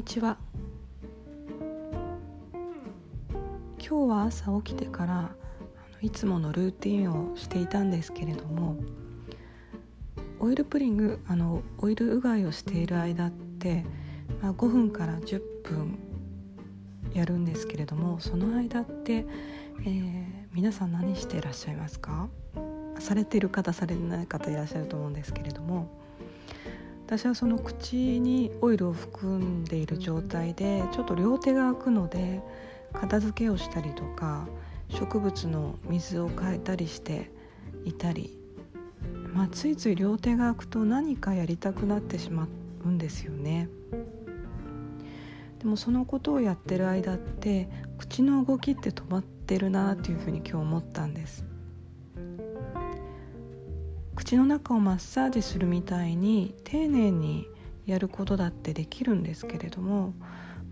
[0.00, 0.38] にちは。
[3.78, 5.28] 今日は朝起きてからあの
[6.00, 8.76] いつものルーティンをしていたんですけれども
[10.38, 13.84] オイルプリングあのオイルうがいをしている間って、
[14.40, 15.98] まあ、5分から10分
[17.12, 19.26] やるんですけれどもその間って、
[19.84, 20.24] えー、
[20.54, 22.30] 皆さん何してらっしゃいますか？
[22.98, 25.90] されてる方されてない方いらっしゃると思うんですけれども
[27.10, 32.40] 私はその口にオイルを含んでいる状態でちょっと両手が空くので
[32.92, 34.46] 片付けをしたりとか
[34.90, 37.32] 植物の水を変えたりして
[37.84, 38.38] いたり、
[39.34, 42.46] まあ、ついつい両手が空くと何かやりたくなってしま
[42.84, 43.68] うんですよね。
[45.58, 51.49] でもそのことをやってる間って口の動きって止まってるなっていうふうに今日思ったんです。
[54.30, 57.48] 口の中をマッサージするみたいに丁寧に
[57.84, 60.14] やることだってできるんですけれども、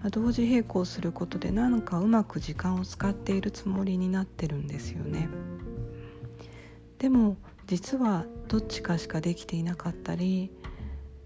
[0.00, 5.30] まあ、同時並行することで何かうまく時間を使っているつもりになってるんですよね。
[6.98, 10.50] でも実はどっちかしかできていなかったり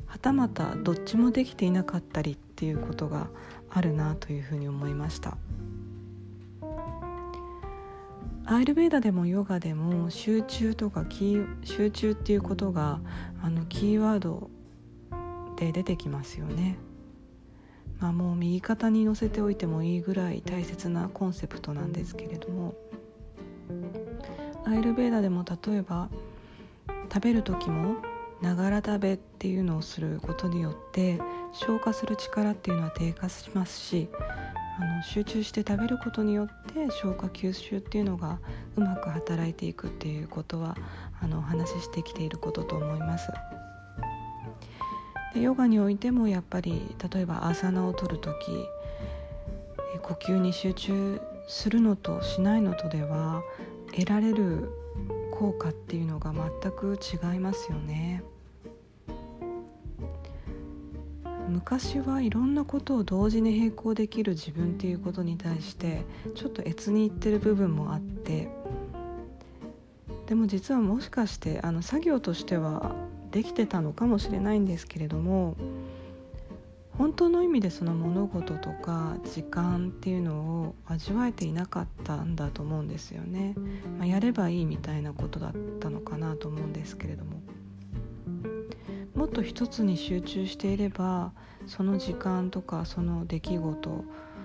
[0.07, 3.29] はたまたどっちもできていなかったりっていうことが
[3.71, 5.37] あるなというふうに思いました。
[8.51, 12.99] アイルベーダでもヨガでも集中とかキー集中っていうことが
[13.41, 14.51] あのキーワード
[15.57, 16.77] で出てきますよね。
[18.01, 22.75] まあ、もう右肩に乗せておいてもいいぐらい大切なコンセプトなんですけれども
[24.65, 26.09] アイルベーダでも例えば
[27.13, 27.97] 食べる時も
[28.41, 31.21] ながら食べっていうのをすることによって
[31.53, 34.09] 消化する力っていうのは低下しますし
[34.81, 38.39] あの集中して食べることによって消化吸収っていうのが
[38.77, 40.75] うまく働いていくっていうことは
[41.21, 43.31] あのお話ししてきていることと思います。
[45.35, 48.35] でヨガにおいてもやっぱり例えばアーサナを取る時
[50.03, 53.43] 呼吸に集中するのとしないのとでは
[53.93, 54.71] 得られる
[55.33, 58.23] 効果っていうのが全く違いますよね。
[61.51, 68.49] 昔はいろんなことを同時に並行できる自分っていうことに対してちょっと越にいってる部分もあって
[70.27, 72.95] でも実はもしかしてあの作業としては
[73.33, 75.57] できてたのかもしれないんですけれども
[76.97, 83.55] 本当の意味でその物事とか時間っていうのを味わえていなかったんだと思うんですよね、
[83.99, 87.41] まあ、やればいいみたいなことだったのかなと思うんですけれども。
[89.21, 91.33] もっと一つに集中していれば
[91.67, 94.05] その時間とかその出来事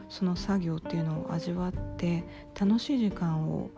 [0.09, 2.25] その作業っていうのを味わって
[2.59, 3.69] 楽しい時間を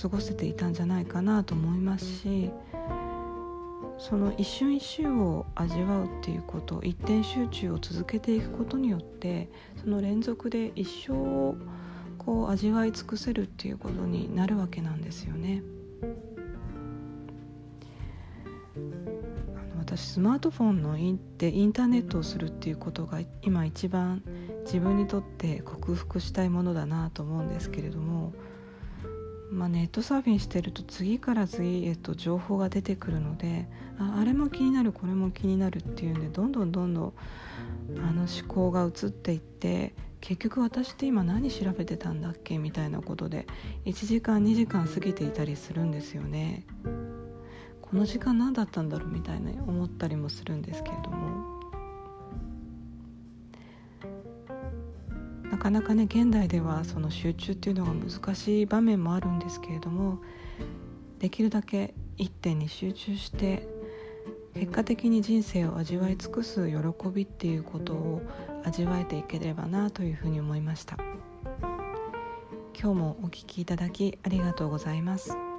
[0.00, 2.50] 過ごせていたんじゃないかなと思いますし
[3.98, 11.54] その一瞬一瞬を味わうっていうこと一点集中を続けていくことによってその連続で一生を
[12.16, 15.62] こう味わい尽くせるっていうことになるわけなんですよね。
[19.96, 24.22] 私スマートフォンのインでインターネットをするっていうことが今一番
[24.64, 28.32] 自分にとって克服したいものだなと思うんですけれども、
[29.50, 33.68] まあ、ネットサーフィンしてると次から次へと情報が出てくるので
[33.98, 37.12] ああれも気になるこれも気になるっていうんでどんどんどんどん
[37.98, 42.58] あの思考が移っていって結局私って今何調べてたんだっけ？
[42.58, 43.46] みたいなことで
[43.86, 46.64] 1時間2時間過ぎていたりするんですよね。
[47.90, 51.60] この時間何だったんだろうみたいな思ったりもするんですけれども
[55.50, 60.20] なかなかね現代ではその集中っていうのが難しい場面もあるんですけれども
[61.18, 63.66] できるだけ一点に集中して
[64.54, 68.22] 結果的に人生を味わい尽くす喜びっていうことを
[68.64, 70.96] 味わえていければなというふうに思いました
[72.80, 75.49] 今日もお聴きいただきありがとうございます。